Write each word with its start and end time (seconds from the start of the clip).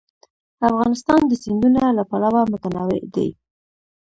افغانستان 0.69 1.21
د 1.27 1.31
سیندونه 1.43 1.81
له 1.97 2.03
پلوه 2.09 2.41
متنوع 2.51 3.01
دی. 3.15 3.29